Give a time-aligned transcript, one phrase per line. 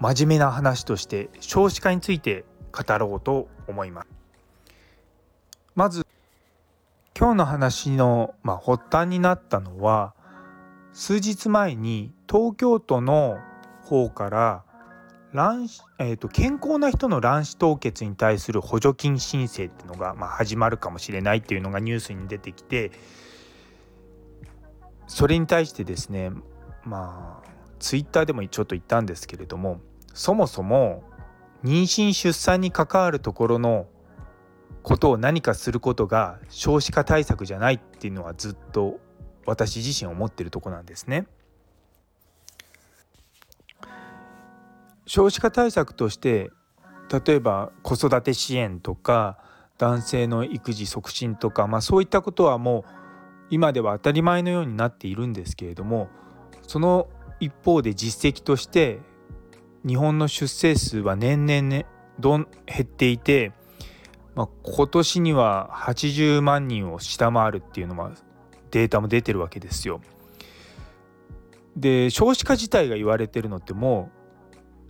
[0.00, 4.08] 真面目な話として少子化について語ろうと思います。
[5.74, 6.06] まず
[7.18, 10.14] 今日の話の、まあ、発端になったのは
[10.92, 13.38] 数日前に東京都の
[13.82, 14.64] 方から
[15.32, 22.92] 卵子、えーと、健康な人の卵子凍結に対する補助金申請っていうのが、まあ、始まるかもしれないっていうのがニュースに出てきて
[25.06, 26.30] それに対してですね
[26.84, 29.80] まあツイッターでもちょっと言ったんですけれども
[30.14, 31.02] そもそも
[31.64, 33.86] 妊娠出産に関わるところの
[34.82, 39.00] ことを何かすることが少子化対策じゃないっていうのはずっと
[39.44, 41.26] 私自身思ってるとこなんですね。
[45.06, 46.50] 少子化対策として
[47.26, 49.38] 例えば子育て支援とか
[49.78, 52.90] 男性の育児促進とか、まあ、そういったことはもう
[53.50, 56.08] 今では当たり前のようになっているんですけれども
[56.66, 57.08] その
[57.40, 59.00] 一方で実績として
[59.86, 61.86] 日本の出生数は年々ね
[62.18, 63.52] どん減っていて、
[64.34, 68.12] まあ、今年には80万人を下回るっていうのは
[68.70, 70.00] データも出てるわけですよ。
[71.76, 74.10] で少子化自体が言われてるのっても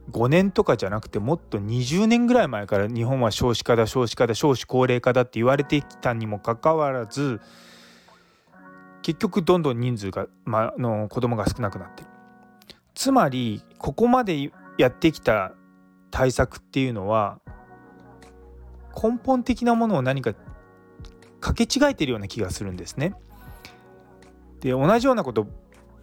[0.08, 7.40] う5年とかじゃなくてもっと20年ぐらい前から日本は少子化だ少子化だ少子高齢化だって言われてきたにもかかわらず
[9.02, 12.08] 結局どんどん人数が、まあの子供が少なくなってる。
[12.94, 15.52] つまりここまでやってきた
[16.10, 17.40] 対策っていうのは
[19.00, 20.34] 根本的なものを何か
[21.40, 23.14] かけ違えてるような気がするんですね。
[24.60, 25.46] で同じようなこと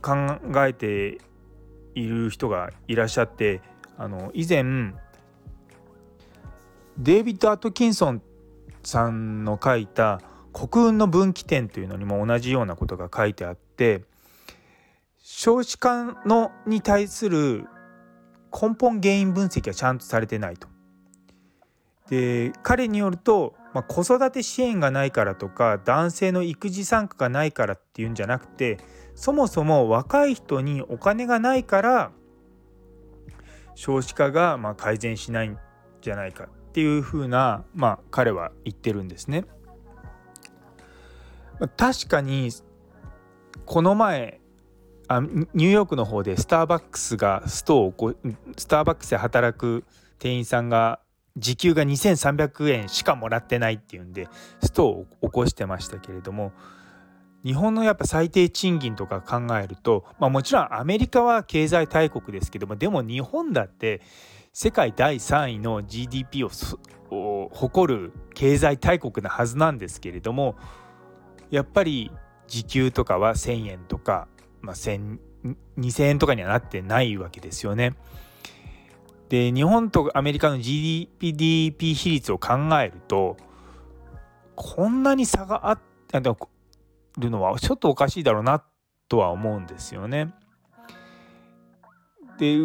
[0.01, 1.17] 考えて
[1.93, 3.61] いる人がいらっしゃって
[3.97, 4.93] あの以前
[6.97, 8.21] デイビッド・アトキンソン
[8.83, 10.21] さんの書いた
[10.53, 14.03] 「国運の分岐点」というのにも同じようなことが書いてあって
[15.19, 17.65] 少子化のに対する
[18.59, 20.69] 根本原因分析はちゃんとされてないと。
[22.09, 28.77] で彼によると、まあ、子育て支援がないからとか男性の育児参加がないからっていうんじゃなくて
[29.15, 32.11] そもそも若い人にお金がないから
[33.73, 35.57] 少子化がま改善しないん
[36.01, 39.45] じゃないかっていうふうな、まあ、彼は言ってるんですね。
[41.77, 42.51] 確かに
[43.65, 44.41] この前
[45.07, 48.15] あニューヨークの方でスターバックスがストを
[48.57, 49.83] スターバックスで働く
[50.19, 50.99] 店員さんが
[51.37, 54.27] 時給が2300円しかもらってないっていうんで
[54.63, 56.53] ストを起こしてましたけれども
[57.43, 64.01] 日本のやっぱ最低賃金とか考えると、まあ、もちろんアメリカは経済大国ですけどもでも日本だって
[64.53, 70.55] 世界第3位の GDP を誇る経済大国なはずなんですけれども
[71.51, 72.09] やっぱり
[72.47, 74.27] 時給とかは1,000円とか、
[74.65, 77.93] まあ、2,000円とかにはなってないわけですよね。
[79.29, 83.37] で日本とアメリカの GDP 比率を考えると
[84.55, 86.19] こんなに差があって
[87.17, 88.63] るのはちょっとおかしいだろうな
[89.09, 90.33] とは思うんですよね。
[92.37, 92.57] で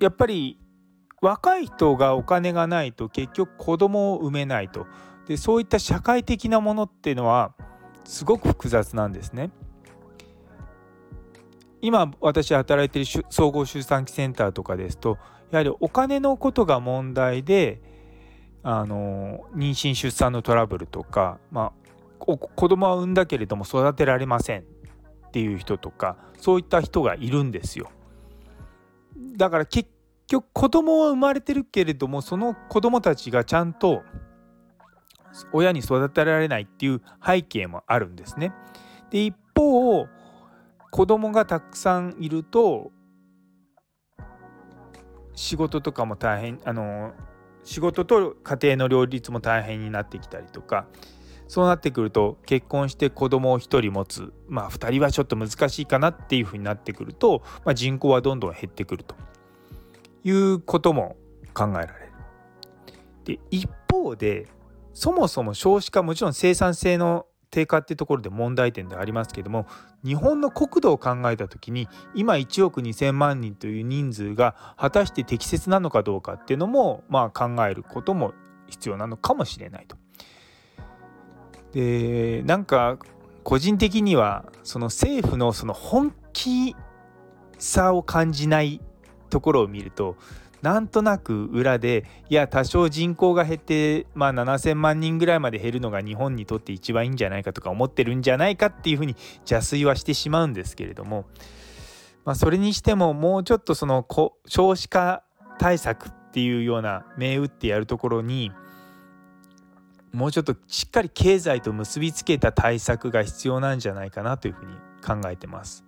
[0.00, 0.58] やっぱり
[1.20, 4.86] 若い人がお金がないと結局子供を産めないと
[5.28, 7.54] でそういった社会的なものっていうのは
[8.04, 9.50] すごく複雑なんですね。
[11.82, 15.18] 今私働いている総合出産期センターとかですと
[15.50, 17.82] やはりお金のことが問題で
[18.62, 22.38] あの妊娠出産のトラブルとか、まあ、子
[22.68, 24.64] 供は産んだけれども育てられませんっ
[25.32, 27.90] ていう人とかそういった人がいるんですよ。
[29.36, 29.90] だから結
[30.28, 34.02] 局子供は生まれてるけれどもその子供たちがちゃんと
[35.52, 38.52] 親に育てられないっていう背景もあるんですね。
[39.10, 40.06] で一方
[40.92, 42.92] 子供がたくさんいると
[45.34, 47.12] 仕事とかも大変あの
[47.64, 50.86] 仕事と家庭の両立も大変になってきたりとか
[51.48, 59.14] そうなってくると結婚して子供を1人持つまあ2人はちょっと難しいかなっていうふうになってくると、まあ、人口はどんどん減ってくると
[60.24, 61.16] いうことも
[61.54, 62.12] 考えられる。
[63.24, 64.46] で一方で
[64.92, 69.66] そもそも少子化もちろん生産性の低下っていうところで問題点でありますけども
[70.04, 78.32] 日本の国土を考えた時に今1億2,000万人という人数が果たして適切なのかどうかっていうのもまあ考えることも
[78.68, 79.96] 必要なのかもしれないと。
[81.72, 82.98] でなんか
[83.44, 86.74] 個人的にはその政府のその本気
[87.58, 88.80] さを感じない
[89.30, 90.16] ところを見ると
[90.62, 101.26] なんとなく裏でいや多少人口が減ってまあ7,000万人ぐらいまで減るのが日本にとって一番いいんじゃないかとか思ってるんじゃないかっていうふうに邪推はしてしまうんですけれども、
[102.24, 104.06] まあ、それにしてももうちょっとその
[104.46, 105.24] 少子化
[105.58, 108.52] 対策っていうような銘打ってやるところに
[110.12, 114.74] もうちょっとしっかり経済と結びつけた対策が必要なんじゃないかなというふうに
[115.04, 115.84] 考えてます。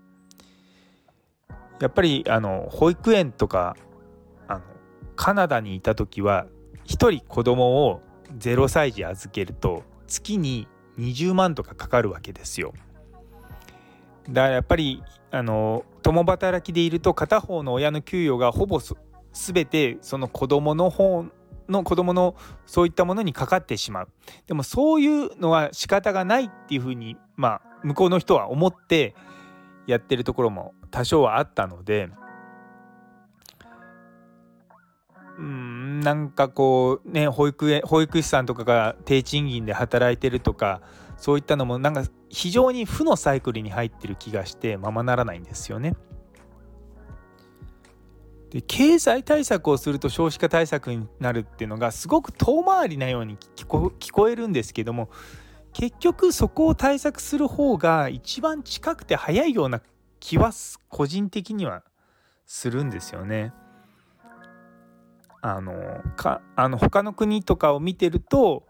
[1.80, 3.76] やっぱりあの保育園とか
[5.24, 6.44] カナダにいた時は
[6.84, 8.02] 1人子供を
[8.36, 10.68] 0歳児預けると月に
[10.98, 12.74] 20万とかかかるわけですよ。
[14.28, 18.82] だからやっぱりあの共働きでいると片方の親の給与がほぼ
[19.32, 21.24] 全てその子供の方
[21.70, 22.36] の子供の
[22.66, 24.08] そういったものにかかってしまう
[24.46, 29.14] でもそういうのは仕方がないっていうふうにまあ向こうの人は思って
[29.86, 32.10] やってるところも多少はあったので
[36.04, 40.82] なんかこうね保育園保育士さんとかが低賃金で働いてるとか
[41.16, 45.96] そういったのもなんか非常に負のサイクルに入ってる気がしてままならないんですよね。
[48.50, 55.08] で経済対策をすると少子化対策になるっていうのがすごく遠回りなように聞こ聞こえるんですけども
[55.72, 59.80] 結局そこを対策する方が一番近くて早いような
[60.20, 60.52] 気は
[60.88, 61.82] 個人的には
[62.46, 63.52] するんですよね。
[65.46, 68.67] あのかあの他の国とかを見てると、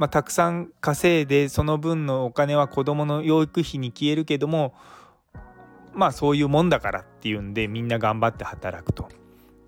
[0.00, 4.74] まあ、たくさん稼いでその分のお金は子どもの養育費に消えるけども
[5.94, 9.08] まあそういうもんだからっていうんでみんな頑張って働くと。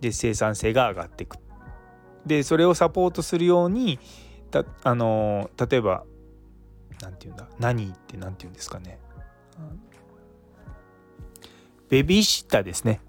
[0.01, 1.37] で生産性が上がっていく。
[2.27, 4.01] でそれをサポートするように
[4.51, 6.03] たあの例えば
[7.01, 8.99] 何て言うんだ何って何て言うんですかね。
[11.89, 13.01] ベビーシッターですね。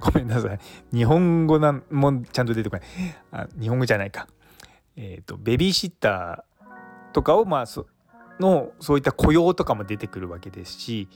[0.00, 0.58] ごめんなさい。
[0.92, 2.86] 日本語なんもちゃんと出てこない。
[3.32, 4.28] あ日本語じゃないか。
[4.96, 7.86] えっ、ー、とベビーシッターとかをまあそ
[8.40, 11.08] のそういった雇用とかも出てくるわけですし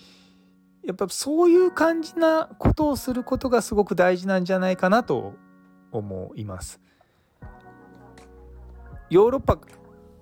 [0.84, 5.34] やっぱそういう感じなことをすることがすごく大事なんじゃないかなと
[5.92, 6.80] 思います。
[9.10, 9.58] ヨーロッパ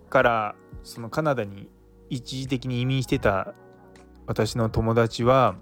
[0.08, 1.68] からそのカナダに
[2.08, 3.54] 一時的に移民してた
[4.26, 5.56] 私の友達は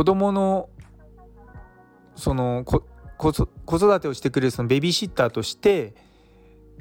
[0.00, 0.70] 子供の
[2.16, 3.36] その子
[3.76, 5.94] 育てをしてくれるそのベビーシッターとして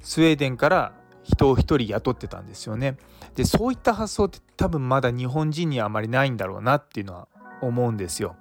[0.02, 0.94] スウェーデンから
[1.24, 2.96] 人を一人雇ってたんですよね。
[3.36, 7.28] でそういった発想って多分まだ日本人にはあまりないんだろうなっていうのは
[7.62, 8.38] 思うんですよ。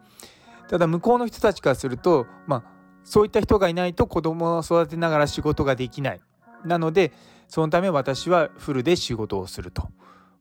[0.68, 2.62] ただ向こうの人たちからするとまあ
[3.02, 6.20] そういった人がいないと子供を育てながら仕事ができない。
[6.64, 7.12] なので
[7.48, 9.88] そのため私はフルで仕事をすると。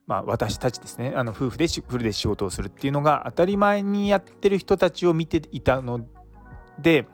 [0.08, 6.00] まあ、私たちですねあの夫婦でフルで仕事をするっていうのが当たり前にやってる人たちを見ていたの
[6.78, 7.06] で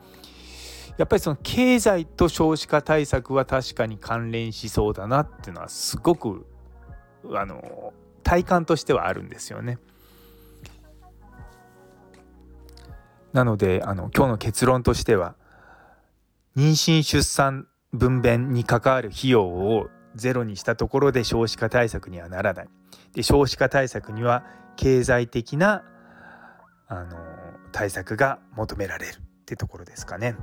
[0.97, 6.45] やっぱりその経済と少子化対策は確かに関連しそうだなっていうのはすごく
[7.33, 7.91] あの
[8.23, 9.77] 体感としてはあるんですよね。
[13.33, 15.35] なのであの今日の結論としては
[16.55, 22.67] 妊娠出産分娩に関わる費用をゼロにしたところで少子化対策にはならない。
[23.13, 24.43] で少子化対策には
[24.75, 25.83] 経済的な
[26.87, 27.17] あの
[27.71, 30.35] 対策が求められるってところですかね。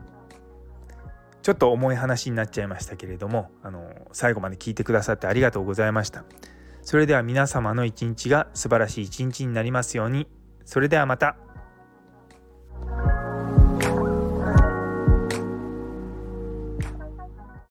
[1.42, 6.24] ちょっと重い話になっちゃいましたけれどもあの最後まで聞いてくださってありがとうございました。
[6.82, 10.28] それでは皆様の一日が素晴らしい一日になりますように。
[10.64, 11.36] それではまた。